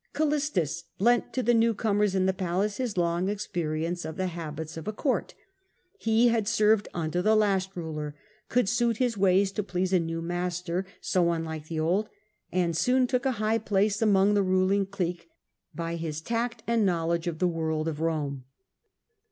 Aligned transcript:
Callistus 0.15 0.85
lent 0.97 1.31
to 1.31 1.43
the 1.43 1.53
new 1.53 1.75
comers 1.75 2.15
in 2.15 2.25
the 2.25 2.33
palace 2.33 2.77
his 2.77 2.97
long 2.97 3.29
experience 3.29 4.03
of 4.03 4.17
the 4.17 4.25
habits 4.33 4.75
of 4.75 4.87
a 4.87 4.91
court 4.91 5.35
He 5.99 6.29
had 6.29 6.47
served 6.47 6.87
under 6.91 7.21
the 7.21 7.35
last 7.35 7.75
ruler, 7.75 8.15
could 8.49 8.67
suit 8.67 8.97
his 8.97 9.15
ways 9.15 9.51
to 9.51 9.61
please 9.61 9.93
a 9.93 9.99
new 9.99 10.19
master 10.19 10.87
so 11.01 11.31
unlike 11.31 11.67
the 11.67 11.79
old, 11.79 12.09
and 12.51 12.75
soon 12.75 13.05
took 13.05 13.27
a 13.27 13.33
high 13.33 13.59
place 13.59 14.01
among 14.01 14.33
the 14.33 14.41
ruling 14.41 14.87
clique 14.87 15.29
by 15.75 15.97
his 15.97 16.19
tact 16.19 16.63
and 16.65 16.83
knowledge 16.83 17.27
of 17.27 17.37
the 17.37 17.47
world 17.47 17.87
of 17.87 17.99
Rome. 18.01 18.45